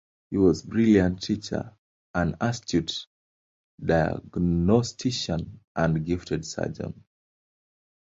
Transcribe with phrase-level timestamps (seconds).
[0.31, 1.75] He was a brilliant teacher,
[2.15, 3.05] an astute
[3.79, 7.03] diagnostician and a gifted surgeon.